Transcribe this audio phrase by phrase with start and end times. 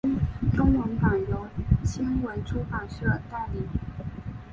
[0.55, 1.47] 中文版由
[1.85, 3.67] 青文出版社代理。